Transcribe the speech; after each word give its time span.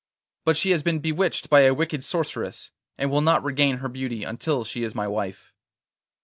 'But 0.45 0.57
she 0.57 0.71
has 0.71 0.81
been 0.81 0.97
bewitched 0.97 1.47
by 1.47 1.59
a 1.61 1.75
wicked 1.75 2.03
sorceress, 2.03 2.71
and 2.97 3.11
will 3.11 3.21
not 3.21 3.43
regain 3.43 3.77
her 3.77 3.87
beauty 3.87 4.23
until 4.23 4.63
she 4.63 4.81
is 4.81 4.95
my 4.95 5.07
wife. 5.07 5.53